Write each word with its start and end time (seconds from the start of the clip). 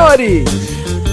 senhores! 0.00 0.44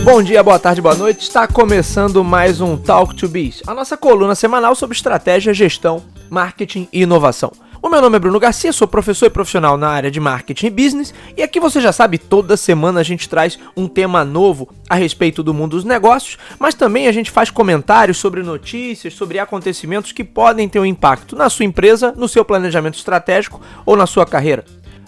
Bom 0.05 0.23
dia, 0.23 0.41
boa 0.41 0.57
tarde, 0.57 0.81
boa 0.81 0.95
noite. 0.95 1.21
Está 1.23 1.45
começando 1.45 2.23
mais 2.23 2.61
um 2.61 2.77
Talk 2.77 3.13
to 3.15 3.27
Biz, 3.27 3.63
a 3.67 3.73
nossa 3.73 3.97
coluna 3.97 4.33
semanal 4.33 4.75
sobre 4.75 4.95
estratégia, 4.95 5.53
gestão, 5.53 6.01
marketing 6.29 6.87
e 6.93 7.01
inovação. 7.01 7.51
O 7.81 7.89
meu 7.89 8.01
nome 8.01 8.15
é 8.15 8.19
Bruno 8.19 8.39
Garcia, 8.39 8.71
sou 8.71 8.87
professor 8.87 9.25
e 9.25 9.29
profissional 9.29 9.77
na 9.77 9.89
área 9.89 10.09
de 10.09 10.21
marketing 10.21 10.67
e 10.67 10.69
business, 10.69 11.13
e 11.35 11.43
aqui 11.43 11.59
você 11.59 11.81
já 11.81 11.91
sabe, 11.91 12.17
toda 12.17 12.55
semana 12.55 13.01
a 13.01 13.03
gente 13.03 13.27
traz 13.27 13.59
um 13.75 13.87
tema 13.87 14.23
novo 14.23 14.69
a 14.89 14.95
respeito 14.95 15.43
do 15.43 15.53
mundo 15.53 15.71
dos 15.71 15.83
negócios, 15.83 16.37
mas 16.57 16.73
também 16.73 17.07
a 17.07 17.11
gente 17.11 17.29
faz 17.29 17.49
comentários 17.51 18.17
sobre 18.17 18.41
notícias, 18.41 19.13
sobre 19.13 19.37
acontecimentos 19.37 20.13
que 20.13 20.23
podem 20.23 20.67
ter 20.69 20.79
um 20.79 20.85
impacto 20.85 21.35
na 21.35 21.49
sua 21.49 21.65
empresa, 21.65 22.13
no 22.15 22.27
seu 22.27 22.45
planejamento 22.45 22.95
estratégico 22.95 23.61
ou 23.85 23.97
na 23.97 24.07
sua 24.07 24.25
carreira. 24.25 24.63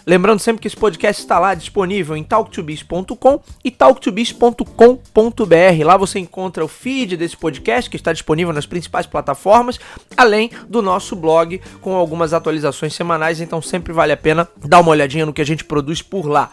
Lembrando 0.09 0.39
sempre 0.39 0.59
que 0.59 0.67
esse 0.67 0.75
podcast 0.75 1.21
está 1.21 1.37
lá 1.37 1.53
disponível 1.53 2.17
em 2.17 2.23
talktobiz.com 2.23 3.39
e 3.63 3.69
talktobiz.com.br. 3.69 5.85
Lá 5.85 5.97
você 5.97 6.17
encontra 6.17 6.65
o 6.65 6.67
feed 6.67 7.15
desse 7.15 7.38
podcast 7.38 7.88
que 7.88 7.95
está 7.95 8.11
disponível 8.11 8.51
nas 8.51 8.66
principais 8.66 9.05
plataformas, 9.05 9.79
além 10.17 10.49
do 10.67 10.81
nosso 10.81 11.16
blog 11.16 11.61
com 11.79 11.93
algumas 11.93 12.33
atualizações 12.33 12.95
semanais, 12.95 13.39
então 13.39 13.61
sempre 13.61 13.93
vale 13.93 14.11
a 14.11 14.17
pena 14.17 14.49
dar 14.57 14.79
uma 14.79 14.89
olhadinha 14.89 15.27
no 15.27 15.33
que 15.33 15.43
a 15.43 15.45
gente 15.45 15.63
produz 15.63 16.01
por 16.01 16.25
lá. 16.25 16.49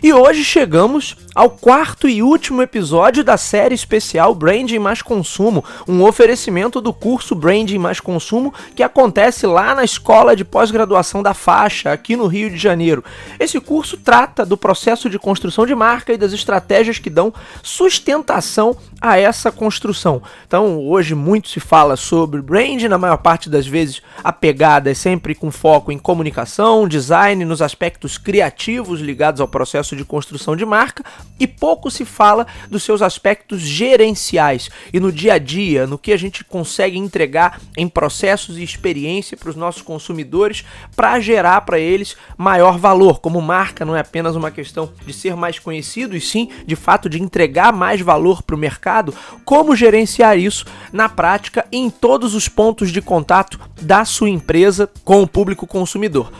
E 0.00 0.12
hoje 0.12 0.44
chegamos 0.44 1.16
ao 1.34 1.50
quarto 1.50 2.08
e 2.08 2.22
último 2.22 2.62
episódio 2.62 3.24
da 3.24 3.36
série 3.36 3.74
especial 3.74 4.32
Branding 4.32 4.78
mais 4.78 5.02
Consumo, 5.02 5.64
um 5.88 6.04
oferecimento 6.04 6.80
do 6.80 6.92
curso 6.92 7.34
Branding 7.34 7.78
mais 7.78 7.98
Consumo 7.98 8.54
que 8.76 8.82
acontece 8.82 9.44
lá 9.44 9.74
na 9.74 9.82
Escola 9.82 10.36
de 10.36 10.44
Pós-Graduação 10.44 11.20
da 11.20 11.34
Faixa, 11.34 11.92
aqui 11.92 12.14
no 12.14 12.28
Rio 12.28 12.48
de 12.48 12.56
Janeiro. 12.56 13.04
Esse 13.40 13.60
curso 13.60 13.96
trata 13.96 14.46
do 14.46 14.56
processo 14.56 15.10
de 15.10 15.18
construção 15.18 15.66
de 15.66 15.74
marca 15.74 16.12
e 16.12 16.16
das 16.16 16.32
estratégias 16.32 16.98
que 17.00 17.10
dão 17.10 17.34
sustentação 17.60 18.76
a 19.00 19.18
essa 19.18 19.50
construção. 19.50 20.22
Então, 20.46 20.78
hoje 20.78 21.14
muito 21.14 21.48
se 21.48 21.58
fala 21.58 21.96
sobre 21.96 22.40
branding, 22.40 22.88
na 22.88 22.98
maior 22.98 23.18
parte 23.18 23.50
das 23.50 23.66
vezes 23.66 24.00
a 24.22 24.32
pegada 24.32 24.90
é 24.90 24.94
sempre 24.94 25.34
com 25.34 25.50
foco 25.50 25.90
em 25.90 25.98
comunicação, 25.98 26.86
design, 26.86 27.44
nos 27.44 27.60
aspectos 27.60 28.16
criativos 28.16 29.00
ligados 29.00 29.40
ao 29.40 29.48
processo 29.48 29.87
de 29.96 30.04
construção 30.04 30.56
de 30.56 30.64
marca, 30.64 31.04
e 31.38 31.46
pouco 31.46 31.90
se 31.90 32.04
fala 32.04 32.46
dos 32.70 32.82
seus 32.82 33.02
aspectos 33.02 33.60
gerenciais 33.60 34.70
e 34.92 35.00
no 35.00 35.12
dia 35.12 35.34
a 35.34 35.38
dia, 35.38 35.86
no 35.86 35.98
que 35.98 36.12
a 36.12 36.16
gente 36.16 36.44
consegue 36.44 36.98
entregar 36.98 37.60
em 37.76 37.88
processos 37.88 38.58
e 38.58 38.62
experiência 38.62 39.36
para 39.36 39.50
os 39.50 39.56
nossos 39.56 39.82
consumidores 39.82 40.64
para 40.96 41.20
gerar 41.20 41.62
para 41.62 41.78
eles 41.78 42.16
maior 42.36 42.78
valor. 42.78 43.20
Como 43.20 43.40
marca 43.40 43.84
não 43.84 43.96
é 43.96 44.00
apenas 44.00 44.36
uma 44.36 44.50
questão 44.50 44.92
de 45.06 45.12
ser 45.12 45.36
mais 45.36 45.58
conhecido, 45.58 46.16
e 46.16 46.20
sim 46.20 46.48
de 46.66 46.76
fato 46.76 47.08
de 47.08 47.22
entregar 47.22 47.72
mais 47.72 48.00
valor 48.00 48.42
para 48.42 48.56
o 48.56 48.58
mercado, 48.58 49.14
como 49.44 49.76
gerenciar 49.76 50.38
isso 50.38 50.64
na 50.92 51.08
prática 51.08 51.66
em 51.70 51.90
todos 51.90 52.34
os 52.34 52.48
pontos 52.48 52.90
de 52.90 53.00
contato 53.00 53.58
da 53.80 54.04
sua 54.04 54.28
empresa 54.28 54.90
com 55.04 55.22
o 55.22 55.28
público 55.28 55.66
consumidor. 55.66 56.30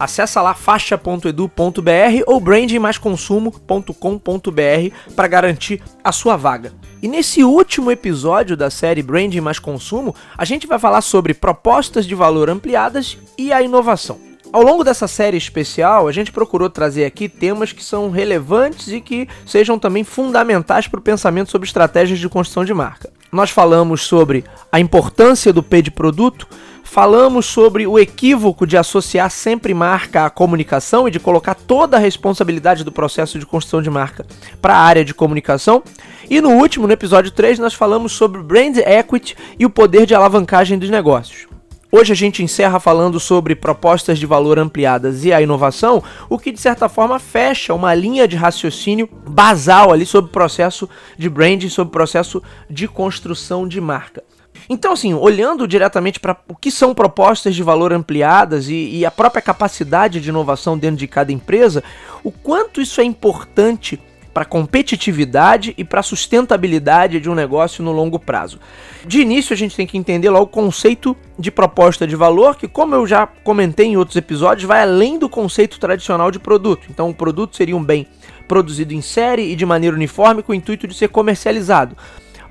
Acesse 0.00 0.40
lá 0.40 0.52
faixa.edu.br 0.54 2.22
ou 2.26 2.40
brandingmaisconsumo.com.br 2.40 5.12
para 5.14 5.28
garantir 5.28 5.82
a 6.02 6.10
sua 6.10 6.38
vaga. 6.38 6.72
E 7.02 7.08
nesse 7.08 7.44
último 7.44 7.90
episódio 7.90 8.56
da 8.56 8.70
série 8.70 9.02
Branding 9.02 9.42
Mais 9.42 9.58
Consumo, 9.58 10.16
a 10.38 10.46
gente 10.46 10.66
vai 10.66 10.78
falar 10.78 11.02
sobre 11.02 11.34
propostas 11.34 12.06
de 12.06 12.14
valor 12.14 12.48
ampliadas 12.48 13.18
e 13.36 13.52
a 13.52 13.60
inovação. 13.60 14.18
Ao 14.50 14.62
longo 14.62 14.82
dessa 14.82 15.06
série 15.06 15.36
especial, 15.36 16.08
a 16.08 16.12
gente 16.12 16.32
procurou 16.32 16.70
trazer 16.70 17.04
aqui 17.04 17.28
temas 17.28 17.70
que 17.70 17.84
são 17.84 18.10
relevantes 18.10 18.88
e 18.88 19.02
que 19.02 19.28
sejam 19.46 19.78
também 19.78 20.02
fundamentais 20.02 20.88
para 20.88 20.98
o 20.98 21.02
pensamento 21.02 21.50
sobre 21.50 21.68
estratégias 21.68 22.18
de 22.18 22.28
construção 22.28 22.64
de 22.64 22.72
marca. 22.72 23.12
Nós 23.30 23.50
falamos 23.50 24.02
sobre 24.02 24.44
a 24.72 24.80
importância 24.80 25.52
do 25.52 25.62
P 25.62 25.82
de 25.82 25.90
produto, 25.90 26.48
falamos 26.90 27.46
sobre 27.46 27.86
o 27.86 27.96
equívoco 28.00 28.66
de 28.66 28.76
associar 28.76 29.30
sempre 29.30 29.72
marca 29.72 30.26
à 30.26 30.30
comunicação 30.30 31.06
e 31.06 31.10
de 31.12 31.20
colocar 31.20 31.54
toda 31.54 31.96
a 31.96 32.00
responsabilidade 32.00 32.82
do 32.82 32.90
processo 32.90 33.38
de 33.38 33.46
construção 33.46 33.80
de 33.80 33.88
marca 33.88 34.26
para 34.60 34.74
a 34.74 34.80
área 34.80 35.04
de 35.04 35.14
comunicação. 35.14 35.84
E 36.28 36.40
no 36.40 36.50
último, 36.50 36.88
no 36.88 36.92
episódio 36.92 37.30
3, 37.30 37.60
nós 37.60 37.74
falamos 37.74 38.10
sobre 38.10 38.42
brand 38.42 38.76
equity 38.78 39.36
e 39.56 39.64
o 39.64 39.70
poder 39.70 40.04
de 40.04 40.16
alavancagem 40.16 40.80
dos 40.80 40.90
negócios. 40.90 41.46
Hoje 41.92 42.12
a 42.12 42.16
gente 42.16 42.42
encerra 42.42 42.80
falando 42.80 43.20
sobre 43.20 43.54
propostas 43.54 44.18
de 44.18 44.26
valor 44.26 44.58
ampliadas 44.58 45.24
e 45.24 45.32
a 45.32 45.40
inovação, 45.40 46.02
o 46.28 46.40
que 46.40 46.50
de 46.50 46.58
certa 46.58 46.88
forma 46.88 47.20
fecha 47.20 47.72
uma 47.72 47.94
linha 47.94 48.26
de 48.26 48.34
raciocínio 48.34 49.08
basal 49.28 49.92
ali 49.92 50.04
sobre 50.04 50.28
o 50.28 50.32
processo 50.32 50.88
de 51.16 51.30
branding, 51.30 51.68
sobre 51.68 51.90
o 51.90 51.92
processo 51.92 52.42
de 52.68 52.88
construção 52.88 53.68
de 53.68 53.80
marca. 53.80 54.24
Então, 54.68 54.92
assim, 54.92 55.14
olhando 55.14 55.66
diretamente 55.66 56.20
para 56.20 56.36
o 56.48 56.54
que 56.54 56.70
são 56.70 56.94
propostas 56.94 57.54
de 57.54 57.62
valor 57.62 57.92
ampliadas 57.92 58.68
e, 58.68 58.98
e 58.98 59.06
a 59.06 59.10
própria 59.10 59.42
capacidade 59.42 60.20
de 60.20 60.28
inovação 60.28 60.78
dentro 60.78 60.96
de 60.96 61.06
cada 61.06 61.32
empresa, 61.32 61.82
o 62.22 62.30
quanto 62.30 62.80
isso 62.80 63.00
é 63.00 63.04
importante 63.04 64.00
para 64.32 64.44
competitividade 64.44 65.74
e 65.76 65.84
para 65.84 66.02
sustentabilidade 66.02 67.20
de 67.20 67.28
um 67.28 67.34
negócio 67.34 67.82
no 67.82 67.92
longo 67.92 68.18
prazo. 68.18 68.60
De 69.04 69.20
início, 69.20 69.52
a 69.52 69.56
gente 69.56 69.74
tem 69.74 69.86
que 69.86 69.98
entender 69.98 70.30
lá 70.30 70.40
o 70.40 70.46
conceito 70.46 71.16
de 71.38 71.50
proposta 71.50 72.06
de 72.06 72.14
valor, 72.14 72.56
que, 72.56 72.68
como 72.68 72.94
eu 72.94 73.06
já 73.06 73.26
comentei 73.26 73.86
em 73.86 73.96
outros 73.96 74.16
episódios, 74.16 74.66
vai 74.66 74.82
além 74.82 75.18
do 75.18 75.28
conceito 75.28 75.80
tradicional 75.80 76.30
de 76.30 76.38
produto. 76.38 76.86
Então, 76.90 77.10
o 77.10 77.14
produto 77.14 77.56
seria 77.56 77.76
um 77.76 77.82
bem 77.82 78.06
produzido 78.46 78.94
em 78.94 79.00
série 79.00 79.50
e 79.50 79.56
de 79.56 79.66
maneira 79.66 79.96
uniforme 79.96 80.42
com 80.42 80.52
o 80.52 80.54
intuito 80.54 80.86
de 80.86 80.94
ser 80.94 81.08
comercializado. 81.08 81.96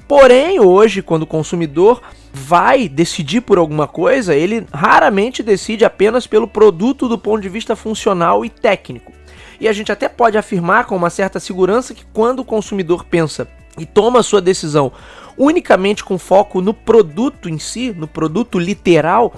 Porém, 0.09 0.59
hoje, 0.59 1.03
quando 1.03 1.21
o 1.21 1.27
consumidor 1.27 2.01
vai 2.33 2.89
decidir 2.89 3.41
por 3.41 3.59
alguma 3.59 3.87
coisa, 3.87 4.33
ele 4.33 4.65
raramente 4.73 5.43
decide 5.43 5.85
apenas 5.85 6.25
pelo 6.25 6.47
produto 6.47 7.07
do 7.07 7.15
ponto 7.15 7.39
de 7.43 7.47
vista 7.47 7.75
funcional 7.75 8.43
e 8.43 8.49
técnico. 8.49 9.11
E 9.61 9.67
a 9.67 9.71
gente 9.71 9.91
até 9.91 10.09
pode 10.09 10.35
afirmar 10.35 10.85
com 10.85 10.95
uma 10.95 11.11
certa 11.11 11.39
segurança 11.39 11.93
que 11.93 12.03
quando 12.11 12.39
o 12.39 12.43
consumidor 12.43 13.05
pensa 13.05 13.47
e 13.77 13.85
toma 13.85 14.23
sua 14.23 14.41
decisão 14.41 14.91
unicamente 15.37 16.03
com 16.03 16.17
foco 16.17 16.59
no 16.59 16.73
produto 16.73 17.47
em 17.47 17.59
si, 17.59 17.93
no 17.95 18.07
produto 18.07 18.57
literal, 18.57 19.31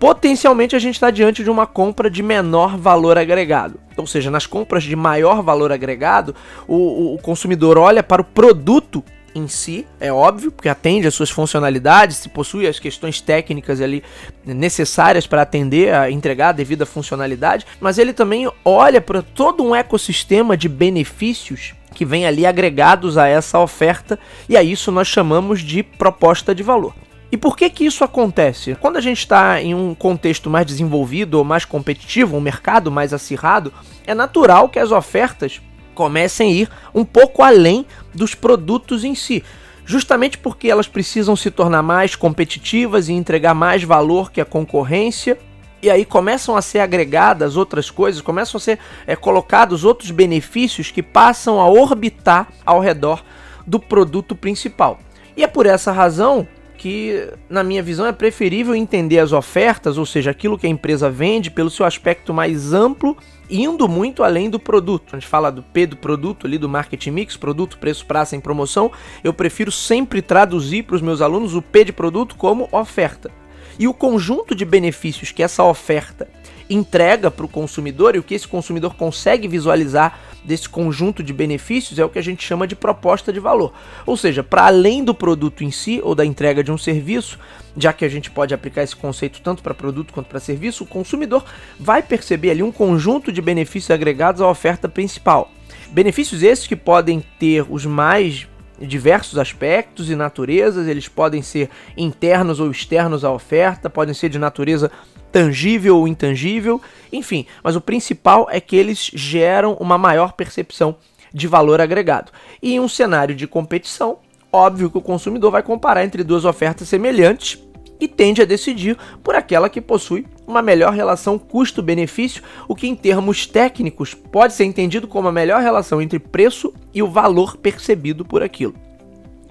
potencialmente 0.00 0.74
a 0.74 0.80
gente 0.80 0.96
está 0.96 1.12
diante 1.12 1.44
de 1.44 1.50
uma 1.50 1.68
compra 1.68 2.10
de 2.10 2.20
menor 2.20 2.76
valor 2.76 3.16
agregado. 3.16 3.78
Ou 3.96 4.08
seja, 4.08 4.28
nas 4.28 4.44
compras 4.44 4.82
de 4.82 4.96
maior 4.96 5.40
valor 5.40 5.70
agregado, 5.70 6.34
o, 6.66 7.14
o 7.14 7.18
consumidor 7.18 7.78
olha 7.78 8.02
para 8.02 8.22
o 8.22 8.24
produto 8.24 9.04
em 9.34 9.46
si, 9.48 9.86
é 10.00 10.12
óbvio, 10.12 10.50
porque 10.50 10.68
atende 10.68 11.06
às 11.06 11.14
suas 11.14 11.30
funcionalidades, 11.30 12.16
se 12.16 12.28
possui 12.28 12.66
as 12.66 12.78
questões 12.78 13.20
técnicas 13.20 13.80
ali 13.80 14.02
necessárias 14.44 15.26
para 15.26 15.42
atender 15.42 15.94
a 15.94 16.10
entregar 16.10 16.48
a 16.48 16.52
devida 16.52 16.84
funcionalidade, 16.84 17.66
mas 17.80 17.98
ele 17.98 18.12
também 18.12 18.50
olha 18.64 19.00
para 19.00 19.22
todo 19.22 19.62
um 19.62 19.74
ecossistema 19.74 20.56
de 20.56 20.68
benefícios 20.68 21.74
que 21.94 22.04
vem 22.04 22.26
ali 22.26 22.46
agregados 22.46 23.18
a 23.18 23.26
essa 23.26 23.58
oferta, 23.58 24.18
e 24.48 24.56
a 24.56 24.62
isso 24.62 24.92
nós 24.92 25.08
chamamos 25.08 25.60
de 25.60 25.82
proposta 25.82 26.54
de 26.54 26.62
valor. 26.62 26.94
E 27.32 27.36
por 27.36 27.56
que 27.56 27.70
que 27.70 27.84
isso 27.84 28.02
acontece? 28.02 28.74
Quando 28.80 28.96
a 28.96 29.00
gente 29.00 29.18
está 29.18 29.62
em 29.62 29.72
um 29.72 29.94
contexto 29.94 30.50
mais 30.50 30.66
desenvolvido 30.66 31.34
ou 31.34 31.44
mais 31.44 31.64
competitivo, 31.64 32.36
um 32.36 32.40
mercado 32.40 32.90
mais 32.90 33.12
acirrado, 33.12 33.72
é 34.04 34.14
natural 34.14 34.68
que 34.68 34.80
as 34.80 34.90
ofertas 34.90 35.60
comecem 36.00 36.48
a 36.48 36.54
ir 36.54 36.70
um 36.94 37.04
pouco 37.04 37.42
além 37.42 37.84
dos 38.14 38.34
produtos 38.34 39.04
em 39.04 39.14
si. 39.14 39.44
Justamente 39.84 40.38
porque 40.38 40.70
elas 40.70 40.88
precisam 40.88 41.36
se 41.36 41.50
tornar 41.50 41.82
mais 41.82 42.16
competitivas 42.16 43.10
e 43.10 43.12
entregar 43.12 43.54
mais 43.54 43.82
valor 43.82 44.32
que 44.32 44.40
a 44.40 44.46
concorrência. 44.46 45.36
E 45.82 45.90
aí 45.90 46.06
começam 46.06 46.56
a 46.56 46.62
ser 46.62 46.78
agregadas 46.78 47.54
outras 47.54 47.90
coisas, 47.90 48.22
começam 48.22 48.56
a 48.56 48.60
ser 48.62 48.78
é, 49.06 49.14
colocados 49.14 49.84
outros 49.84 50.10
benefícios 50.10 50.90
que 50.90 51.02
passam 51.02 51.60
a 51.60 51.68
orbitar 51.68 52.48
ao 52.64 52.80
redor 52.80 53.22
do 53.66 53.78
produto 53.78 54.34
principal. 54.34 55.00
E 55.36 55.44
é 55.44 55.46
por 55.46 55.66
essa 55.66 55.92
razão 55.92 56.48
que, 56.78 57.28
na 57.46 57.62
minha 57.62 57.82
visão, 57.82 58.06
é 58.06 58.12
preferível 58.12 58.74
entender 58.74 59.18
as 59.18 59.32
ofertas, 59.32 59.98
ou 59.98 60.06
seja, 60.06 60.30
aquilo 60.30 60.58
que 60.58 60.66
a 60.66 60.70
empresa 60.70 61.10
vende, 61.10 61.50
pelo 61.50 61.68
seu 61.68 61.84
aspecto 61.84 62.32
mais 62.32 62.72
amplo, 62.72 63.18
indo 63.50 63.88
muito 63.88 64.22
além 64.22 64.48
do 64.48 64.58
produto. 64.58 65.16
A 65.16 65.18
gente 65.18 65.28
fala 65.28 65.50
do 65.50 65.62
P 65.62 65.86
do 65.86 65.96
produto, 65.96 66.46
ali 66.46 66.56
do 66.56 66.68
marketing 66.68 67.10
mix, 67.10 67.36
produto, 67.36 67.78
preço, 67.78 68.06
praça 68.06 68.36
em 68.36 68.40
promoção. 68.40 68.90
Eu 69.24 69.32
prefiro 69.32 69.72
sempre 69.72 70.22
traduzir 70.22 70.84
para 70.84 70.96
os 70.96 71.02
meus 71.02 71.20
alunos 71.20 71.54
o 71.54 71.62
P 71.62 71.84
de 71.84 71.92
produto 71.92 72.36
como 72.36 72.68
oferta. 72.72 73.30
E 73.78 73.88
o 73.88 73.94
conjunto 73.94 74.54
de 74.54 74.64
benefícios 74.64 75.32
que 75.32 75.42
essa 75.42 75.64
oferta 75.64 76.28
entrega 76.68 77.30
para 77.30 77.44
o 77.44 77.48
consumidor 77.48 78.14
e 78.14 78.18
o 78.18 78.22
que 78.22 78.34
esse 78.34 78.46
consumidor 78.46 78.94
consegue 78.94 79.48
visualizar 79.48 80.20
desse 80.44 80.68
conjunto 80.68 81.22
de 81.22 81.32
benefícios 81.32 81.98
é 81.98 82.04
o 82.04 82.08
que 82.08 82.18
a 82.18 82.22
gente 82.22 82.42
chama 82.44 82.66
de 82.66 82.74
proposta 82.74 83.32
de 83.32 83.40
valor. 83.40 83.72
Ou 84.06 84.16
seja, 84.16 84.42
para 84.42 84.66
além 84.66 85.04
do 85.04 85.14
produto 85.14 85.64
em 85.64 85.70
si 85.70 86.00
ou 86.02 86.14
da 86.14 86.24
entrega 86.24 86.62
de 86.62 86.72
um 86.72 86.78
serviço, 86.78 87.38
já 87.76 87.92
que 87.92 88.04
a 88.04 88.08
gente 88.08 88.30
pode 88.30 88.54
aplicar 88.54 88.82
esse 88.82 88.96
conceito 88.96 89.40
tanto 89.42 89.62
para 89.62 89.74
produto 89.74 90.12
quanto 90.12 90.28
para 90.28 90.40
serviço, 90.40 90.84
o 90.84 90.86
consumidor 90.86 91.44
vai 91.78 92.02
perceber 92.02 92.50
ali 92.50 92.62
um 92.62 92.72
conjunto 92.72 93.32
de 93.32 93.40
benefícios 93.40 93.90
agregados 93.90 94.40
à 94.40 94.48
oferta 94.48 94.88
principal. 94.88 95.50
Benefícios 95.90 96.42
esses 96.42 96.66
que 96.66 96.76
podem 96.76 97.22
ter 97.38 97.64
os 97.68 97.84
mais 97.84 98.46
diversos 98.80 99.38
aspectos 99.38 100.10
e 100.10 100.16
naturezas, 100.16 100.88
eles 100.88 101.08
podem 101.08 101.42
ser 101.42 101.68
internos 101.96 102.60
ou 102.60 102.70
externos 102.70 103.24
à 103.24 103.32
oferta, 103.32 103.90
podem 103.90 104.14
ser 104.14 104.28
de 104.28 104.38
natureza 104.38 104.90
tangível 105.30 105.96
ou 105.98 106.08
intangível, 106.08 106.80
enfim, 107.12 107.46
mas 107.62 107.76
o 107.76 107.80
principal 107.80 108.48
é 108.50 108.60
que 108.60 108.76
eles 108.76 109.10
geram 109.14 109.74
uma 109.74 109.96
maior 109.96 110.32
percepção 110.32 110.96
de 111.32 111.46
valor 111.46 111.80
agregado. 111.80 112.32
E 112.60 112.74
em 112.74 112.80
um 112.80 112.88
cenário 112.88 113.34
de 113.34 113.46
competição, 113.46 114.18
óbvio 114.52 114.90
que 114.90 114.98
o 114.98 115.02
consumidor 115.02 115.50
vai 115.50 115.62
comparar 115.62 116.04
entre 116.04 116.24
duas 116.24 116.44
ofertas 116.44 116.88
semelhantes 116.88 117.62
e 118.00 118.08
tende 118.08 118.42
a 118.42 118.46
decidir 118.46 118.96
por 119.22 119.34
aquela 119.34 119.68
que 119.68 119.80
possui 119.80 120.26
uma 120.50 120.62
melhor 120.62 120.92
relação 120.92 121.38
custo-benefício, 121.38 122.42
o 122.68 122.74
que 122.74 122.86
em 122.88 122.94
termos 122.94 123.46
técnicos 123.46 124.12
pode 124.12 124.52
ser 124.52 124.64
entendido 124.64 125.08
como 125.08 125.28
a 125.28 125.32
melhor 125.32 125.62
relação 125.62 126.02
entre 126.02 126.18
preço 126.18 126.74
e 126.92 127.02
o 127.02 127.08
valor 127.08 127.56
percebido 127.56 128.24
por 128.24 128.42
aquilo 128.42 128.74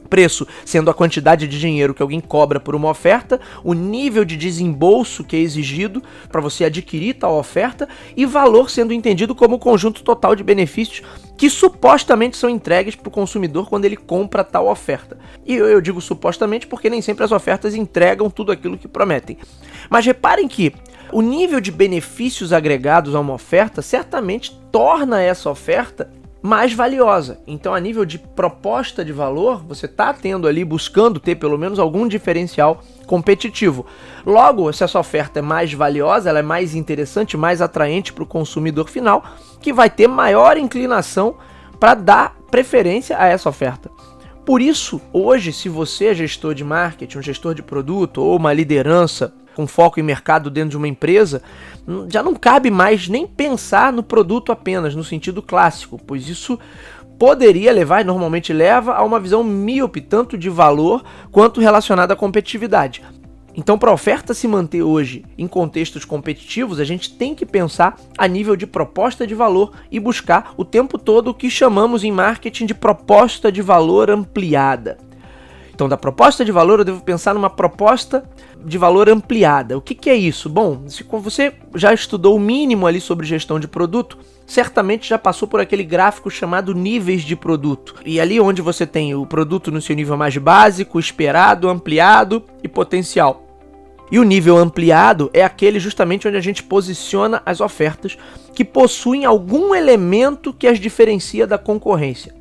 preço 0.09 0.47
sendo 0.65 0.89
a 0.89 0.93
quantidade 0.93 1.47
de 1.47 1.59
dinheiro 1.59 1.93
que 1.93 2.01
alguém 2.01 2.19
cobra 2.19 2.59
por 2.59 2.75
uma 2.75 2.89
oferta, 2.89 3.39
o 3.63 3.73
nível 3.73 4.25
de 4.25 4.35
desembolso 4.35 5.23
que 5.23 5.35
é 5.35 5.39
exigido 5.39 6.01
para 6.29 6.41
você 6.41 6.65
adquirir 6.65 7.13
tal 7.13 7.37
oferta 7.37 7.87
e 8.17 8.25
valor 8.25 8.69
sendo 8.69 8.93
entendido 8.93 9.35
como 9.35 9.55
o 9.55 9.59
conjunto 9.59 10.03
total 10.03 10.35
de 10.35 10.43
benefícios 10.43 11.03
que 11.37 11.49
supostamente 11.49 12.35
são 12.35 12.49
entregues 12.49 12.95
para 12.95 13.07
o 13.07 13.11
consumidor 13.11 13.69
quando 13.69 13.85
ele 13.85 13.95
compra 13.95 14.43
tal 14.43 14.67
oferta. 14.67 15.17
E 15.45 15.55
eu 15.55 15.79
digo 15.79 16.01
supostamente 16.01 16.67
porque 16.67 16.89
nem 16.89 17.01
sempre 17.01 17.23
as 17.23 17.31
ofertas 17.31 17.75
entregam 17.75 18.29
tudo 18.29 18.51
aquilo 18.51 18.77
que 18.77 18.89
prometem. 18.89 19.37
Mas 19.89 20.05
reparem 20.05 20.49
que 20.49 20.73
o 21.11 21.21
nível 21.21 21.59
de 21.59 21.71
benefícios 21.71 22.53
agregados 22.53 23.15
a 23.15 23.19
uma 23.19 23.33
oferta 23.33 23.81
certamente 23.81 24.59
torna 24.71 25.21
essa 25.21 25.49
oferta 25.49 26.11
mais 26.41 26.73
valiosa. 26.73 27.39
Então, 27.45 27.73
a 27.73 27.79
nível 27.79 28.05
de 28.05 28.17
proposta 28.17 29.03
de 29.03 29.11
valor, 29.11 29.63
você 29.65 29.85
está 29.85 30.13
tendo 30.13 30.47
ali, 30.47 30.63
buscando 30.63 31.19
ter 31.19 31.35
pelo 31.35 31.57
menos 31.57 31.79
algum 31.79 32.07
diferencial 32.07 32.81
competitivo. 33.05 33.85
Logo, 34.25 34.71
se 34.71 34.83
essa 34.83 34.99
oferta 34.99 35.39
é 35.39 35.41
mais 35.41 35.73
valiosa, 35.73 36.29
ela 36.29 36.39
é 36.39 36.43
mais 36.43 36.75
interessante, 36.75 37.35
mais 37.35 37.61
atraente 37.61 38.13
para 38.13 38.23
o 38.23 38.27
consumidor 38.27 38.89
final, 38.89 39.23
que 39.59 39.73
vai 39.73 39.89
ter 39.89 40.07
maior 40.07 40.57
inclinação 40.57 41.35
para 41.79 41.93
dar 41.93 42.35
preferência 42.49 43.17
a 43.19 43.27
essa 43.27 43.49
oferta. 43.49 43.89
Por 44.45 44.61
isso, 44.61 45.01
hoje, 45.11 45.51
se 45.51 45.67
você 45.67 46.05
é 46.05 46.13
gestor 46.13 46.53
de 46.53 46.63
marketing, 46.63 47.17
um 47.19 47.21
gestor 47.21 47.53
de 47.53 47.61
produto 47.61 48.21
ou 48.21 48.37
uma 48.37 48.53
liderança 48.53 49.33
com 49.59 49.67
foco 49.67 49.99
em 49.99 50.03
mercado 50.03 50.49
dentro 50.49 50.69
de 50.69 50.77
uma 50.77 50.87
empresa, 50.87 51.41
já 52.07 52.23
não 52.23 52.33
cabe 52.33 52.71
mais 52.71 53.09
nem 53.09 53.27
pensar 53.27 53.91
no 53.91 54.01
produto 54.01 54.53
apenas, 54.53 54.95
no 54.95 55.03
sentido 55.03 55.41
clássico, 55.41 55.99
pois 56.07 56.29
isso 56.29 56.57
poderia 57.19 57.73
levar, 57.73 57.99
e 57.99 58.05
normalmente 58.05 58.53
leva, 58.53 58.93
a 58.93 59.03
uma 59.03 59.19
visão 59.19 59.43
míope, 59.43 59.99
tanto 59.99 60.37
de 60.37 60.49
valor 60.49 61.03
quanto 61.29 61.59
relacionada 61.59 62.13
à 62.13 62.15
competitividade. 62.15 63.01
Então, 63.53 63.77
para 63.77 63.91
a 63.91 63.93
oferta 63.93 64.33
se 64.33 64.47
manter 64.47 64.81
hoje 64.81 65.25
em 65.37 65.45
contextos 65.45 66.05
competitivos, 66.05 66.79
a 66.79 66.85
gente 66.85 67.13
tem 67.13 67.35
que 67.35 67.45
pensar 67.45 67.97
a 68.17 68.25
nível 68.29 68.55
de 68.55 68.65
proposta 68.65 69.27
de 69.27 69.35
valor 69.35 69.73
e 69.91 69.99
buscar 69.99 70.53
o 70.55 70.63
tempo 70.63 70.97
todo 70.97 71.31
o 71.31 71.33
que 71.33 71.49
chamamos 71.49 72.05
em 72.05 72.13
marketing 72.13 72.65
de 72.65 72.73
proposta 72.73 73.51
de 73.51 73.61
valor 73.61 74.09
ampliada. 74.09 75.08
Então, 75.79 75.87
da 75.87 75.95
proposta 75.95 76.43
de 76.43 76.51
valor, 76.51 76.79
eu 76.79 76.83
devo 76.83 77.01
pensar 77.01 77.33
numa 77.33 77.49
proposta 77.49 78.29
de 78.65 78.77
valor 78.77 79.07
ampliada. 79.07 79.77
O 79.77 79.81
que, 79.81 79.95
que 79.95 80.09
é 80.09 80.13
isso? 80.13 80.49
Bom, 80.49 80.83
se 80.89 81.05
você 81.09 81.53
já 81.73 81.93
estudou 81.93 82.35
o 82.35 82.39
mínimo 82.39 82.85
ali 82.85 82.99
sobre 82.99 83.25
gestão 83.25 83.57
de 83.57 83.65
produto, 83.65 84.17
certamente 84.45 85.07
já 85.07 85.17
passou 85.17 85.47
por 85.47 85.61
aquele 85.61 85.85
gráfico 85.85 86.29
chamado 86.29 86.75
níveis 86.75 87.21
de 87.21 87.33
produto. 87.33 87.95
E 88.05 88.19
ali 88.19 88.41
onde 88.41 88.61
você 88.61 88.85
tem 88.85 89.15
o 89.15 89.25
produto 89.25 89.71
no 89.71 89.81
seu 89.81 89.95
nível 89.95 90.17
mais 90.17 90.35
básico, 90.35 90.99
esperado, 90.99 91.69
ampliado 91.69 92.43
e 92.61 92.67
potencial. 92.67 93.47
E 94.11 94.19
o 94.19 94.23
nível 94.23 94.57
ampliado 94.57 95.29
é 95.33 95.45
aquele 95.45 95.79
justamente 95.79 96.27
onde 96.27 96.35
a 96.35 96.41
gente 96.41 96.61
posiciona 96.61 97.41
as 97.45 97.61
ofertas 97.61 98.17
que 98.53 98.65
possuem 98.65 99.23
algum 99.23 99.73
elemento 99.73 100.51
que 100.51 100.67
as 100.67 100.77
diferencia 100.77 101.47
da 101.47 101.57
concorrência. 101.57 102.37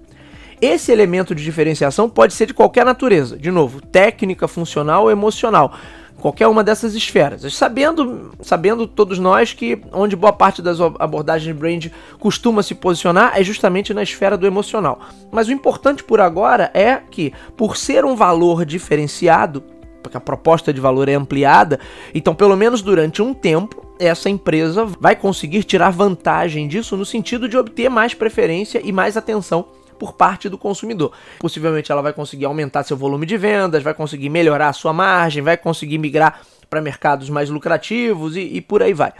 Esse 0.60 0.90
elemento 0.90 1.34
de 1.34 1.44
diferenciação 1.44 2.08
pode 2.08 2.34
ser 2.34 2.46
de 2.46 2.54
qualquer 2.54 2.84
natureza, 2.84 3.38
de 3.38 3.50
novo, 3.50 3.80
técnica, 3.80 4.48
funcional 4.48 5.04
ou 5.04 5.10
emocional, 5.10 5.72
qualquer 6.20 6.48
uma 6.48 6.64
dessas 6.64 6.94
esferas. 6.94 7.52
Sabendo, 7.54 8.32
sabendo 8.42 8.86
todos 8.86 9.20
nós 9.20 9.52
que 9.52 9.80
onde 9.92 10.16
boa 10.16 10.32
parte 10.32 10.60
das 10.60 10.80
abordagens 10.80 11.46
de 11.46 11.58
brand 11.58 11.86
costuma 12.18 12.62
se 12.62 12.74
posicionar 12.74 13.38
é 13.38 13.44
justamente 13.44 13.94
na 13.94 14.02
esfera 14.02 14.36
do 14.36 14.46
emocional. 14.46 14.98
Mas 15.30 15.46
o 15.46 15.52
importante 15.52 16.02
por 16.02 16.20
agora 16.20 16.70
é 16.74 16.96
que, 17.08 17.32
por 17.56 17.76
ser 17.76 18.04
um 18.04 18.16
valor 18.16 18.64
diferenciado, 18.64 19.62
porque 20.02 20.16
a 20.16 20.20
proposta 20.20 20.72
de 20.72 20.80
valor 20.80 21.08
é 21.08 21.14
ampliada, 21.14 21.78
então 22.12 22.34
pelo 22.34 22.56
menos 22.56 22.82
durante 22.82 23.22
um 23.22 23.32
tempo 23.32 23.86
essa 24.00 24.28
empresa 24.28 24.84
vai 24.84 25.14
conseguir 25.14 25.64
tirar 25.64 25.90
vantagem 25.90 26.66
disso 26.66 26.96
no 26.96 27.04
sentido 27.04 27.48
de 27.48 27.56
obter 27.56 27.88
mais 27.88 28.14
preferência 28.14 28.80
e 28.82 28.92
mais 28.92 29.16
atenção 29.16 29.66
por 29.98 30.12
parte 30.12 30.48
do 30.48 30.56
consumidor. 30.56 31.12
Possivelmente 31.38 31.92
ela 31.92 32.00
vai 32.02 32.12
conseguir 32.12 32.44
aumentar 32.44 32.84
seu 32.84 32.96
volume 32.96 33.26
de 33.26 33.36
vendas, 33.36 33.82
vai 33.82 33.94
conseguir 33.94 34.28
melhorar 34.28 34.68
a 34.68 34.72
sua 34.72 34.92
margem, 34.92 35.42
vai 35.42 35.56
conseguir 35.56 35.98
migrar 35.98 36.40
para 36.70 36.80
mercados 36.80 37.28
mais 37.28 37.50
lucrativos 37.50 38.36
e, 38.36 38.40
e 38.40 38.60
por 38.60 38.82
aí 38.82 38.92
vai. 38.92 39.12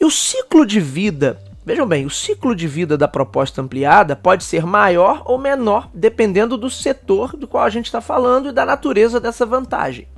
E 0.00 0.04
o 0.04 0.10
ciclo 0.10 0.64
de 0.64 0.80
vida 0.80 1.38
Vejam 1.64 1.86
bem, 1.86 2.04
o 2.04 2.10
ciclo 2.10 2.56
de 2.56 2.66
vida 2.66 2.98
da 2.98 3.06
proposta 3.06 3.62
ampliada 3.62 4.16
pode 4.16 4.42
ser 4.42 4.66
maior 4.66 5.22
ou 5.24 5.38
menor, 5.38 5.88
dependendo 5.94 6.56
do 6.56 6.68
setor 6.68 7.36
do 7.36 7.46
qual 7.46 7.62
a 7.62 7.70
gente 7.70 7.86
está 7.86 8.00
falando 8.00 8.48
e 8.48 8.52
da 8.52 8.66
natureza 8.66 9.20
dessa 9.20 9.46
vantagem. 9.46 10.08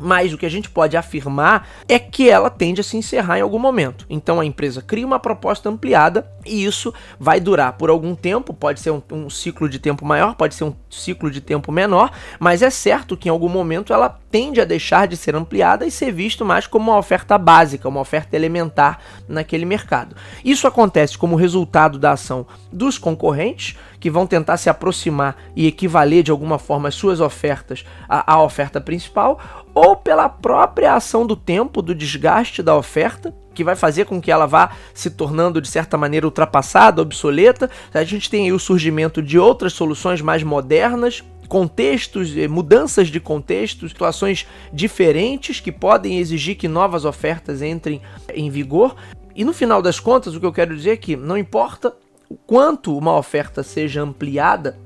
Mas 0.00 0.32
o 0.32 0.38
que 0.38 0.46
a 0.46 0.50
gente 0.50 0.68
pode 0.68 0.96
afirmar 0.96 1.68
é 1.88 1.98
que 1.98 2.28
ela 2.28 2.50
tende 2.50 2.80
a 2.80 2.84
se 2.84 2.96
encerrar 2.96 3.38
em 3.38 3.42
algum 3.42 3.58
momento. 3.58 4.06
Então 4.08 4.40
a 4.40 4.44
empresa 4.44 4.82
cria 4.82 5.06
uma 5.06 5.18
proposta 5.18 5.68
ampliada 5.68 6.30
e 6.44 6.64
isso 6.64 6.92
vai 7.18 7.40
durar 7.40 7.72
por 7.74 7.90
algum 7.90 8.14
tempo, 8.14 8.54
pode 8.54 8.80
ser 8.80 8.90
um, 8.90 9.02
um, 9.10 9.30
ciclo 9.30 9.68
de 9.68 9.78
tempo 9.78 10.04
maior, 10.04 10.34
pode 10.34 10.54
ser 10.54 10.64
um 10.64 10.74
ciclo 10.90 11.30
de 11.30 11.40
tempo 11.40 11.72
menor, 11.72 12.10
mas 12.38 12.62
é 12.62 12.70
certo 12.70 13.16
que 13.16 13.28
em 13.28 13.32
algum 13.32 13.48
momento 13.48 13.92
ela 13.92 14.18
tende 14.30 14.60
a 14.60 14.64
deixar 14.64 15.08
de 15.08 15.16
ser 15.16 15.34
ampliada 15.34 15.86
e 15.86 15.90
ser 15.90 16.12
visto 16.12 16.44
mais 16.44 16.66
como 16.66 16.90
uma 16.90 16.98
oferta 16.98 17.36
básica, 17.38 17.88
uma 17.88 18.00
oferta 18.00 18.36
elementar 18.36 19.00
naquele 19.28 19.64
mercado. 19.64 20.14
Isso 20.44 20.66
acontece 20.66 21.18
como 21.18 21.36
resultado 21.36 21.98
da 21.98 22.12
ação 22.12 22.46
dos 22.72 22.98
concorrentes, 22.98 23.76
que 23.98 24.10
vão 24.10 24.26
tentar 24.26 24.56
se 24.56 24.68
aproximar 24.68 25.36
e 25.54 25.66
equivaler 25.66 26.22
de 26.22 26.30
alguma 26.30 26.58
forma 26.58 26.88
as 26.88 26.94
suas 26.94 27.20
ofertas 27.20 27.84
à, 28.08 28.34
à 28.34 28.42
oferta 28.42 28.80
principal, 28.80 29.40
ou 29.74 29.96
pela 29.96 30.28
própria 30.28 30.94
ação 30.94 31.26
do 31.26 31.36
tempo, 31.36 31.82
do 31.82 31.94
desgaste 31.94 32.62
da 32.62 32.76
oferta, 32.76 33.34
que 33.54 33.64
vai 33.64 33.74
fazer 33.74 34.04
com 34.04 34.20
que 34.20 34.30
ela 34.30 34.46
vá 34.46 34.70
se 34.92 35.10
tornando 35.10 35.60
de 35.60 35.68
certa 35.68 35.96
maneira 35.96 36.26
ultrapassada, 36.26 37.00
obsoleta. 37.00 37.70
A 37.92 38.04
gente 38.04 38.28
tem 38.28 38.44
aí 38.44 38.52
o 38.52 38.58
surgimento 38.58 39.22
de 39.22 39.38
outras 39.38 39.72
soluções 39.72 40.20
mais 40.20 40.42
modernas, 40.42 41.24
contextos, 41.48 42.36
eh, 42.36 42.46
mudanças 42.46 43.08
de 43.08 43.18
contextos, 43.18 43.92
situações 43.92 44.46
diferentes 44.72 45.60
que 45.60 45.72
podem 45.72 46.18
exigir 46.18 46.56
que 46.56 46.68
novas 46.68 47.04
ofertas 47.04 47.62
entrem 47.62 48.02
em 48.34 48.50
vigor. 48.50 48.94
E 49.34 49.44
no 49.44 49.52
final 49.52 49.80
das 49.80 50.00
contas, 50.00 50.34
o 50.34 50.40
que 50.40 50.46
eu 50.46 50.52
quero 50.52 50.76
dizer 50.76 50.90
é 50.90 50.96
que 50.96 51.16
não 51.16 51.36
importa 51.36 51.94
o 52.28 52.36
quanto 52.36 52.96
uma 52.96 53.16
oferta 53.16 53.62
seja 53.62 54.02
ampliada, 54.02 54.78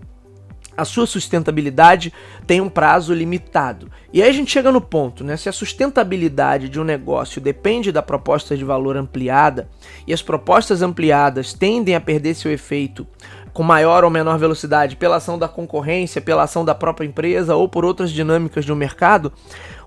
a 0.76 0.84
sua 0.84 1.06
sustentabilidade 1.06 2.12
tem 2.46 2.60
um 2.60 2.68
prazo 2.68 3.12
limitado. 3.12 3.90
E 4.12 4.22
aí 4.22 4.28
a 4.28 4.32
gente 4.32 4.50
chega 4.50 4.72
no 4.72 4.80
ponto, 4.80 5.22
né? 5.22 5.36
Se 5.36 5.48
a 5.48 5.52
sustentabilidade 5.52 6.68
de 6.68 6.80
um 6.80 6.84
negócio 6.84 7.40
depende 7.40 7.92
da 7.92 8.02
proposta 8.02 8.56
de 8.56 8.64
valor 8.64 8.96
ampliada 8.96 9.68
e 10.06 10.12
as 10.12 10.22
propostas 10.22 10.80
ampliadas 10.80 11.52
tendem 11.52 11.94
a 11.94 12.00
perder 12.00 12.34
seu 12.34 12.50
efeito 12.50 13.06
com 13.52 13.62
maior 13.62 14.04
ou 14.04 14.10
menor 14.10 14.38
velocidade 14.38 14.96
pela 14.96 15.16
ação 15.16 15.38
da 15.38 15.48
concorrência, 15.48 16.20
pela 16.20 16.44
ação 16.44 16.64
da 16.64 16.74
própria 16.74 17.06
empresa 17.06 17.56
ou 17.56 17.68
por 17.68 17.84
outras 17.84 18.10
dinâmicas 18.10 18.64
do 18.64 18.76
mercado, 18.76 19.32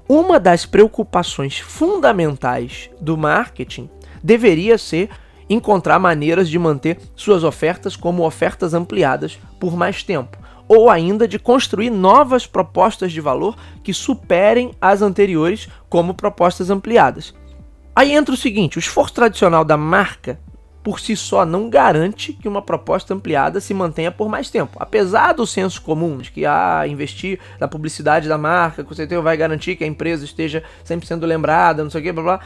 uma 0.08 0.40
das 0.40 0.66
preocupações 0.66 1.60
fundamentais 1.60 2.90
do 3.00 3.18
marketing 3.18 3.90
deveria 4.22 4.78
ser 4.78 5.10
encontrar 5.50 6.00
maneiras 6.00 6.50
de 6.50 6.58
manter 6.58 7.00
suas 7.16 7.44
ofertas 7.44 7.96
como 7.96 8.26
ofertas 8.26 8.74
ampliadas 8.74 9.40
por 9.60 9.76
mais 9.76 10.04
tempo 10.04 10.38
ou 10.68 10.90
ainda 10.90 11.28
de 11.28 11.38
construir 11.38 11.90
novas 11.90 12.48
propostas 12.48 13.12
de 13.12 13.22
valor 13.22 13.56
que 13.84 13.94
superem 13.94 14.72
as 14.82 15.02
anteriores 15.02 15.68
como 15.90 16.14
propostas 16.14 16.70
ampliadas. 16.70 17.34
Aí 17.96 18.14
entra 18.14 18.34
o 18.34 18.38
seguinte: 18.38 18.78
o 18.78 18.80
esforço 18.80 19.14
tradicional 19.14 19.64
da 19.64 19.78
marca 19.78 20.40
por 20.84 21.00
si 21.00 21.16
só 21.16 21.46
não 21.46 21.70
garante 21.70 22.34
que 22.34 22.48
uma 22.48 22.62
proposta 22.62 23.14
ampliada 23.14 23.62
se 23.62 23.74
mantenha 23.74 24.12
por 24.12 24.28
mais 24.28 24.50
tempo. 24.50 24.78
Apesar 24.80 25.32
do 25.32 25.48
senso 25.48 25.82
comum 25.82 26.18
de 26.18 26.30
que 26.30 26.46
ah, 26.46 26.86
investir 26.86 27.40
na 27.58 27.70
publicidade 27.70 28.28
da 28.28 28.38
marca, 28.38 28.84
com 28.84 28.94
certeza 28.94 29.22
vai 29.22 29.38
garantir 29.38 29.78
que 29.78 29.84
a 29.86 29.88
empresa 29.88 30.26
esteja 30.26 30.62
sempre 30.84 31.08
sendo 31.08 31.26
lembrada, 31.26 31.84
não 31.84 31.90
sei 31.90 32.02
o 32.02 32.04
que, 32.04 32.12
blá 32.12 32.24
blá. 32.24 32.40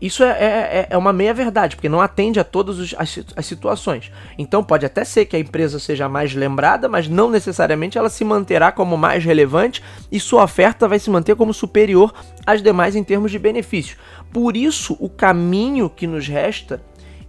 Isso 0.00 0.24
é, 0.24 0.30
é, 0.30 0.86
é 0.90 0.96
uma 0.96 1.12
meia-verdade, 1.12 1.76
porque 1.76 1.88
não 1.88 2.00
atende 2.00 2.40
a 2.40 2.44
todas 2.44 2.94
as, 2.96 3.18
as 3.36 3.46
situações. 3.46 4.10
Então 4.38 4.64
pode 4.64 4.86
até 4.86 5.04
ser 5.04 5.26
que 5.26 5.36
a 5.36 5.38
empresa 5.38 5.78
seja 5.78 6.08
mais 6.08 6.34
lembrada, 6.34 6.88
mas 6.88 7.06
não 7.06 7.30
necessariamente 7.30 7.98
ela 7.98 8.08
se 8.08 8.24
manterá 8.24 8.72
como 8.72 8.96
mais 8.96 9.24
relevante 9.24 9.82
e 10.10 10.18
sua 10.18 10.44
oferta 10.44 10.88
vai 10.88 10.98
se 10.98 11.10
manter 11.10 11.36
como 11.36 11.52
superior 11.52 12.14
às 12.46 12.62
demais 12.62 12.96
em 12.96 13.04
termos 13.04 13.30
de 13.30 13.38
benefícios. 13.38 13.98
Por 14.32 14.56
isso, 14.56 14.96
o 14.98 15.08
caminho 15.08 15.90
que 15.90 16.06
nos 16.06 16.26
resta 16.26 16.82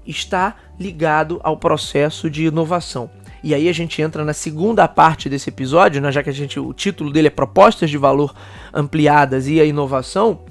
está 0.06 0.56
ligado 0.80 1.40
ao 1.44 1.58
processo 1.58 2.30
de 2.30 2.46
inovação. 2.46 3.10
E 3.44 3.56
aí 3.56 3.68
a 3.68 3.74
gente 3.74 4.02
entra 4.02 4.24
na 4.24 4.34
segunda 4.34 4.88
parte 4.88 5.28
desse 5.28 5.50
episódio, 5.50 6.02
né, 6.02 6.12
já 6.12 6.22
que 6.22 6.30
a 6.30 6.34
gente, 6.34 6.60
o 6.60 6.74
título 6.74 7.12
dele 7.12 7.28
é 7.28 7.32
Propostas 7.32 7.90
de 7.90 7.98
Valor 7.98 8.34
Ampliadas 8.74 9.48
e 9.48 9.60
a 9.60 9.66
Inovação, 9.66 10.42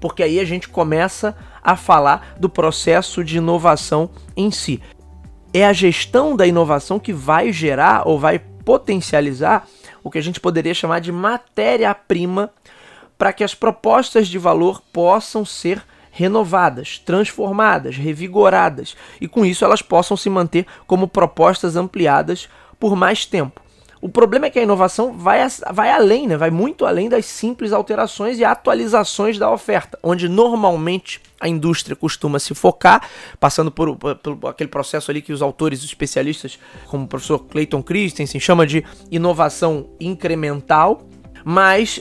porque 0.00 0.22
aí 0.22 0.40
a 0.40 0.44
gente 0.44 0.68
começa 0.68 1.36
a 1.62 1.76
falar 1.76 2.34
do 2.38 2.48
processo 2.48 3.22
de 3.22 3.38
inovação 3.38 4.10
em 4.36 4.50
si. 4.50 4.82
É 5.54 5.66
a 5.66 5.72
gestão 5.72 6.34
da 6.34 6.46
inovação 6.46 6.98
que 6.98 7.12
vai 7.12 7.52
gerar 7.52 8.08
ou 8.08 8.18
vai 8.18 8.38
potencializar 8.38 9.66
o 10.02 10.10
que 10.10 10.18
a 10.18 10.22
gente 10.22 10.40
poderia 10.40 10.74
chamar 10.74 11.00
de 11.00 11.12
matéria-prima 11.12 12.50
para 13.16 13.32
que 13.32 13.44
as 13.44 13.54
propostas 13.54 14.26
de 14.26 14.38
valor 14.38 14.82
possam 14.92 15.44
ser 15.44 15.82
renovadas, 16.10 16.98
transformadas, 16.98 17.96
revigoradas 17.96 18.96
e 19.20 19.28
com 19.28 19.46
isso 19.46 19.64
elas 19.64 19.80
possam 19.80 20.16
se 20.16 20.28
manter 20.28 20.66
como 20.86 21.08
propostas 21.08 21.76
ampliadas 21.76 22.48
por 22.78 22.96
mais 22.96 23.24
tempo. 23.24 23.61
O 24.02 24.08
problema 24.08 24.46
é 24.46 24.50
que 24.50 24.58
a 24.58 24.62
inovação 24.64 25.12
vai, 25.12 25.38
vai 25.72 25.92
além, 25.92 26.26
né? 26.26 26.36
vai 26.36 26.50
muito 26.50 26.84
além 26.84 27.08
das 27.08 27.24
simples 27.24 27.72
alterações 27.72 28.36
e 28.36 28.44
atualizações 28.44 29.38
da 29.38 29.48
oferta, 29.48 29.96
onde 30.02 30.28
normalmente 30.28 31.20
a 31.40 31.46
indústria 31.46 31.94
costuma 31.94 32.40
se 32.40 32.52
focar, 32.52 33.08
passando 33.38 33.70
por, 33.70 33.94
por, 33.94 34.16
por 34.16 34.48
aquele 34.48 34.68
processo 34.68 35.08
ali 35.08 35.22
que 35.22 35.32
os 35.32 35.40
autores 35.40 35.78
os 35.78 35.84
especialistas, 35.84 36.58
como 36.88 37.04
o 37.04 37.06
professor 37.06 37.38
Clayton 37.44 37.80
Christensen, 37.80 38.40
chama 38.40 38.66
de 38.66 38.84
inovação 39.08 39.90
incremental, 40.00 41.06
mas 41.44 42.00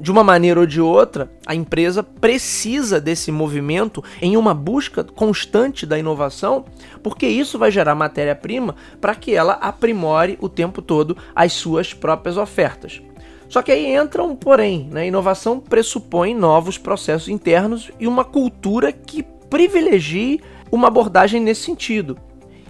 de 0.00 0.10
uma 0.10 0.24
maneira 0.24 0.60
ou 0.60 0.66
de 0.66 0.80
outra, 0.80 1.30
a 1.46 1.54
empresa 1.54 2.02
precisa 2.02 3.00
desse 3.00 3.30
movimento 3.30 4.02
em 4.20 4.36
uma 4.36 4.52
busca 4.52 5.04
constante 5.04 5.86
da 5.86 5.98
inovação, 5.98 6.64
porque 7.02 7.26
isso 7.26 7.58
vai 7.58 7.70
gerar 7.70 7.94
matéria-prima 7.94 8.74
para 9.00 9.14
que 9.14 9.34
ela 9.34 9.54
aprimore 9.54 10.38
o 10.40 10.48
tempo 10.48 10.82
todo 10.82 11.16
as 11.34 11.52
suas 11.52 11.94
próprias 11.94 12.36
ofertas. 12.36 13.00
Só 13.48 13.62
que 13.62 13.70
aí 13.70 13.86
entra 13.86 14.22
um 14.22 14.34
porém, 14.34 14.88
né? 14.90 15.06
Inovação 15.06 15.60
pressupõe 15.60 16.34
novos 16.34 16.76
processos 16.76 17.28
internos 17.28 17.90
e 18.00 18.08
uma 18.08 18.24
cultura 18.24 18.90
que 18.90 19.22
privilegie 19.48 20.40
uma 20.72 20.88
abordagem 20.88 21.40
nesse 21.40 21.62
sentido. 21.62 22.18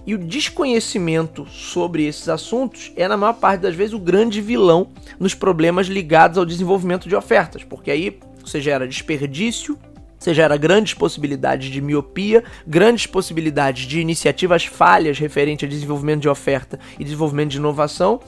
E 0.06 0.14
o 0.14 0.18
desconhecimento 0.18 1.46
sobre 1.46 2.04
esses 2.06 2.28
assuntos 2.28 2.92
é, 2.96 3.08
na 3.08 3.16
maior 3.16 3.34
parte 3.34 3.62
das 3.62 3.74
vezes, 3.74 3.94
o 3.94 3.98
grande 3.98 4.40
vilão 4.40 4.88
nos 5.18 5.34
problemas 5.34 5.86
ligados 5.86 6.36
ao 6.36 6.44
desenvolvimento 6.44 7.08
de 7.08 7.16
ofertas, 7.16 7.64
porque 7.64 7.90
aí 7.90 8.18
você 8.44 8.60
gera 8.60 8.86
desperdício, 8.86 9.78
você 10.24 10.32
gera 10.32 10.56
grandes 10.56 10.94
possibilidades 10.94 11.70
de 11.70 11.82
miopia, 11.82 12.42
grandes 12.66 13.06
possibilidades 13.06 13.86
de 13.86 14.00
iniciativas 14.00 14.64
falhas 14.64 15.18
referente 15.18 15.66
a 15.66 15.68
desenvolvimento 15.68 16.22
de 16.22 16.28
oferta 16.30 16.80
e 16.98 17.04
desenvolvimento 17.04 17.50
de 17.50 17.58
inovação. 17.58 18.20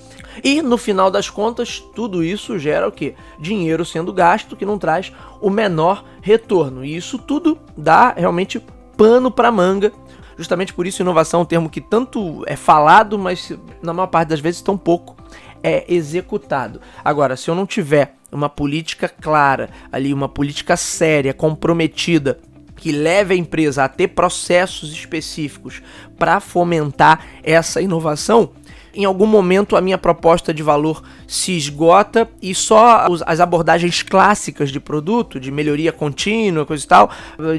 E 0.45 0.61
no 0.61 0.77
final 0.77 1.11
das 1.11 1.31
contas, 1.31 1.83
tudo 1.95 2.23
isso 2.23 2.59
gera 2.59 2.87
o 2.87 2.93
que? 2.93 3.15
Dinheiro 3.41 3.83
sendo 3.83 4.13
gasto 4.13 4.57
que 4.57 4.67
não 4.67 4.79
traz 4.79 5.11
o 5.41 5.49
menor 5.49 6.05
retorno. 6.21 6.85
E 6.85 6.95
isso 6.95 7.19
tudo 7.19 7.59
dá 7.75 8.13
realmente 8.13 8.63
pano 8.95 9.31
para 9.31 9.51
manga 9.51 9.91
Justamente 10.37 10.75
por 10.75 10.87
isso, 10.87 11.03
inovação 11.03 11.41
é 11.41 11.43
um 11.43 11.47
termo 11.47 11.71
que 11.71 11.81
tanto 11.81 12.45
é 12.47 12.57
falado, 12.57 13.19
mas 13.19 13.53
na 13.83 13.93
maior 13.93 14.09
parte 14.09 14.29
das 14.29 14.41
vezes 14.41 14.61
tão 14.61 14.77
pouco 14.77 15.17
é 15.63 15.85
executado. 15.89 16.81
Agora, 17.05 17.37
se 17.37 17.51
eu 17.51 17.55
não 17.55 17.67
tiver 17.67 18.15
uma 18.31 18.49
política 18.49 19.09
clara, 19.09 19.71
ali 19.91 20.13
uma 20.13 20.29
política 20.29 20.77
séria, 20.77 21.33
comprometida, 21.33 22.39
que 22.77 22.93
leve 22.93 23.35
a 23.35 23.37
empresa 23.37 23.85
a 23.85 23.89
ter 23.89 24.09
processos 24.09 24.93
específicos 24.93 25.83
para 26.19 26.39
fomentar 26.41 27.25
essa 27.43 27.81
inovação, 27.81 28.51
em 28.97 29.05
algum 29.05 29.27
momento 29.27 29.77
a 29.77 29.81
minha 29.81 29.99
proposta 29.99 30.53
de 30.53 30.63
valor 30.63 31.03
se 31.29 31.57
esgota 31.57 32.29
e 32.41 32.55
só 32.55 33.07
as 33.27 33.41
abordagens 33.41 34.03
clássicas 34.03 34.71
de 34.71 34.81
produto, 34.81 35.39
de 35.39 35.51
melhoria 35.51 35.93
contínua, 35.93 36.65
coisa 36.65 36.85
e 36.85 36.89
tal, 36.89 37.11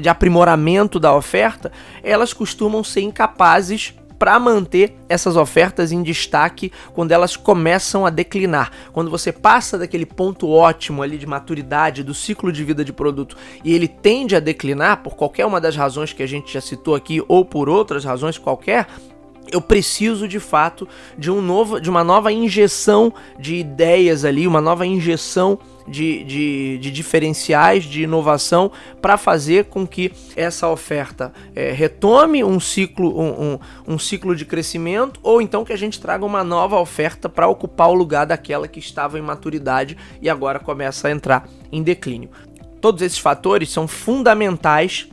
de 0.02 0.08
aprimoramento 0.08 0.98
da 0.98 1.14
oferta, 1.14 1.70
elas 2.02 2.32
costumam 2.32 2.82
ser 2.82 3.02
incapazes 3.02 3.94
para 4.18 4.38
manter 4.38 4.96
essas 5.08 5.36
ofertas 5.36 5.92
em 5.92 6.02
destaque 6.02 6.72
quando 6.92 7.12
elas 7.12 7.36
começam 7.36 8.04
a 8.04 8.10
declinar. 8.10 8.72
Quando 8.92 9.10
você 9.10 9.32
passa 9.32 9.78
daquele 9.78 10.04
ponto 10.04 10.50
ótimo 10.50 11.02
ali 11.02 11.16
de 11.16 11.26
maturidade 11.26 12.02
do 12.02 12.12
ciclo 12.12 12.50
de 12.50 12.64
vida 12.64 12.84
de 12.84 12.92
produto 12.92 13.36
e 13.64 13.72
ele 13.72 13.86
tende 13.86 14.34
a 14.34 14.40
declinar 14.40 15.02
por 15.02 15.14
qualquer 15.14 15.46
uma 15.46 15.60
das 15.60 15.76
razões 15.76 16.12
que 16.12 16.22
a 16.22 16.26
gente 16.26 16.52
já 16.52 16.60
citou 16.60 16.94
aqui 16.94 17.22
ou 17.28 17.44
por 17.44 17.68
outras 17.68 18.04
razões 18.04 18.36
qualquer, 18.36 18.88
eu 19.52 19.60
preciso 19.60 20.28
de 20.28 20.40
fato 20.40 20.88
de 21.16 21.30
um 21.30 21.40
novo, 21.40 21.80
de 21.80 21.88
uma 21.90 22.04
nova 22.04 22.32
injeção 22.32 23.12
de 23.38 23.56
ideias 23.56 24.24
ali, 24.24 24.46
uma 24.46 24.60
nova 24.60 24.86
injeção 24.86 25.58
de, 25.86 26.22
de, 26.24 26.78
de 26.78 26.90
diferenciais, 26.90 27.84
de 27.84 28.02
inovação 28.02 28.70
para 29.00 29.16
fazer 29.16 29.64
com 29.64 29.86
que 29.86 30.12
essa 30.36 30.68
oferta 30.68 31.32
é, 31.54 31.72
retome 31.72 32.44
um 32.44 32.60
ciclo, 32.60 33.18
um, 33.18 33.54
um, 33.54 33.58
um 33.94 33.98
ciclo 33.98 34.36
de 34.36 34.44
crescimento, 34.44 35.18
ou 35.22 35.40
então 35.40 35.64
que 35.64 35.72
a 35.72 35.78
gente 35.78 36.00
traga 36.00 36.24
uma 36.24 36.44
nova 36.44 36.78
oferta 36.78 37.28
para 37.28 37.48
ocupar 37.48 37.88
o 37.88 37.94
lugar 37.94 38.26
daquela 38.26 38.68
que 38.68 38.78
estava 38.78 39.18
em 39.18 39.22
maturidade 39.22 39.96
e 40.20 40.28
agora 40.28 40.58
começa 40.58 41.08
a 41.08 41.10
entrar 41.10 41.48
em 41.72 41.82
declínio. 41.82 42.30
Todos 42.80 43.02
esses 43.02 43.18
fatores 43.18 43.70
são 43.70 43.88
fundamentais 43.88 45.08